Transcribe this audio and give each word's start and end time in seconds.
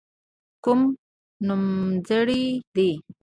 کوم 0.63 0.79
نومځري 1.47 2.43
دي. 2.75 2.89